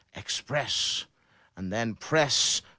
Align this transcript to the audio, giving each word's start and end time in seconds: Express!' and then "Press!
Express!' 0.15 1.05
and 1.55 1.71
then 1.71 1.93
"Press! 1.93 2.63